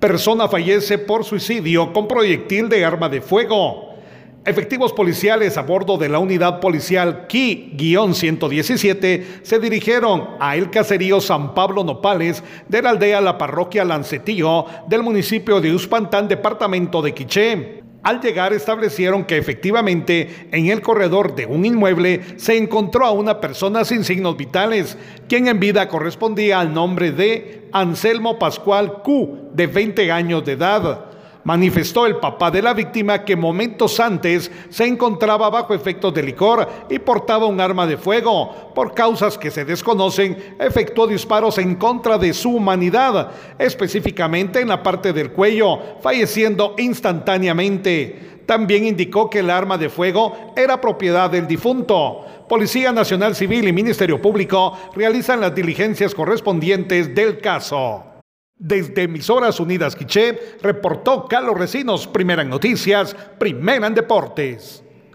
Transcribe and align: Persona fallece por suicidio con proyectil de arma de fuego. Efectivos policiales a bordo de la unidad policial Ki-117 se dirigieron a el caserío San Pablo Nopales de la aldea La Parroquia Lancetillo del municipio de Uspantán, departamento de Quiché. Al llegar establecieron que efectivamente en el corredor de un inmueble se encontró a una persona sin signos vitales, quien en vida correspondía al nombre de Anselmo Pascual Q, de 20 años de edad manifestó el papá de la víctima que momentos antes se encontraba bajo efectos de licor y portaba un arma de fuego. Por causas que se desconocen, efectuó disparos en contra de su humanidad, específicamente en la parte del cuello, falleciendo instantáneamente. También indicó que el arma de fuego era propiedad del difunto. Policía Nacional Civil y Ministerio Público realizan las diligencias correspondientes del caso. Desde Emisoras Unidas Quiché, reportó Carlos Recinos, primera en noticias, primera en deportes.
Persona 0.00 0.48
fallece 0.48 0.96
por 0.96 1.24
suicidio 1.24 1.92
con 1.92 2.08
proyectil 2.08 2.70
de 2.70 2.86
arma 2.86 3.10
de 3.10 3.20
fuego. 3.20 3.96
Efectivos 4.46 4.94
policiales 4.94 5.58
a 5.58 5.62
bordo 5.62 5.98
de 5.98 6.08
la 6.08 6.18
unidad 6.18 6.58
policial 6.58 7.26
Ki-117 7.26 9.42
se 9.42 9.58
dirigieron 9.58 10.26
a 10.40 10.56
el 10.56 10.70
caserío 10.70 11.20
San 11.20 11.52
Pablo 11.52 11.84
Nopales 11.84 12.42
de 12.66 12.80
la 12.80 12.88
aldea 12.88 13.20
La 13.20 13.36
Parroquia 13.36 13.84
Lancetillo 13.84 14.64
del 14.88 15.02
municipio 15.02 15.60
de 15.60 15.74
Uspantán, 15.74 16.28
departamento 16.28 17.02
de 17.02 17.12
Quiché. 17.12 17.79
Al 18.02 18.20
llegar 18.20 18.54
establecieron 18.54 19.24
que 19.24 19.36
efectivamente 19.36 20.48
en 20.52 20.68
el 20.68 20.80
corredor 20.80 21.34
de 21.34 21.44
un 21.44 21.66
inmueble 21.66 22.22
se 22.36 22.56
encontró 22.56 23.04
a 23.04 23.10
una 23.10 23.40
persona 23.40 23.84
sin 23.84 24.04
signos 24.04 24.38
vitales, 24.38 24.96
quien 25.28 25.48
en 25.48 25.60
vida 25.60 25.86
correspondía 25.86 26.60
al 26.60 26.72
nombre 26.72 27.12
de 27.12 27.68
Anselmo 27.72 28.38
Pascual 28.38 29.02
Q, 29.02 29.50
de 29.52 29.66
20 29.66 30.10
años 30.12 30.44
de 30.46 30.52
edad 30.52 31.09
manifestó 31.44 32.06
el 32.06 32.16
papá 32.16 32.50
de 32.50 32.62
la 32.62 32.74
víctima 32.74 33.24
que 33.24 33.36
momentos 33.36 33.98
antes 34.00 34.50
se 34.68 34.86
encontraba 34.86 35.50
bajo 35.50 35.74
efectos 35.74 36.12
de 36.14 36.22
licor 36.22 36.68
y 36.88 36.98
portaba 36.98 37.46
un 37.46 37.60
arma 37.60 37.86
de 37.86 37.96
fuego. 37.96 38.72
Por 38.74 38.94
causas 38.94 39.38
que 39.38 39.50
se 39.50 39.64
desconocen, 39.64 40.56
efectuó 40.58 41.06
disparos 41.06 41.58
en 41.58 41.76
contra 41.76 42.18
de 42.18 42.32
su 42.32 42.50
humanidad, 42.56 43.30
específicamente 43.58 44.60
en 44.60 44.68
la 44.68 44.82
parte 44.82 45.12
del 45.12 45.32
cuello, 45.32 45.78
falleciendo 46.00 46.74
instantáneamente. 46.78 48.40
También 48.46 48.84
indicó 48.84 49.30
que 49.30 49.38
el 49.38 49.50
arma 49.50 49.78
de 49.78 49.88
fuego 49.88 50.52
era 50.56 50.80
propiedad 50.80 51.30
del 51.30 51.46
difunto. 51.46 52.24
Policía 52.48 52.90
Nacional 52.90 53.36
Civil 53.36 53.68
y 53.68 53.72
Ministerio 53.72 54.20
Público 54.20 54.76
realizan 54.96 55.40
las 55.40 55.54
diligencias 55.54 56.16
correspondientes 56.16 57.14
del 57.14 57.38
caso. 57.38 58.09
Desde 58.60 59.04
Emisoras 59.04 59.58
Unidas 59.58 59.96
Quiché, 59.96 60.38
reportó 60.60 61.26
Carlos 61.26 61.56
Recinos, 61.56 62.06
primera 62.06 62.42
en 62.42 62.50
noticias, 62.50 63.16
primera 63.38 63.86
en 63.86 63.94
deportes. 63.94 64.84